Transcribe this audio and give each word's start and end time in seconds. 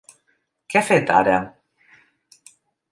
Què 0.73 0.81
ha 0.81 0.83
fet, 0.89 1.13
ara? 1.21 1.37